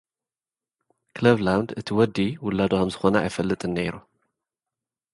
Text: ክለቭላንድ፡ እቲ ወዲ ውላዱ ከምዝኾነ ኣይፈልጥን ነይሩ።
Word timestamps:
ክለቭላንድ፡ 1.15 1.67
እቲ 1.79 1.87
ወዲ 1.97 2.15
ውላዱ 2.45 2.71
ከምዝኾነ 2.79 3.15
ኣይፈልጥን 3.23 3.71
ነይሩ። 3.77 3.95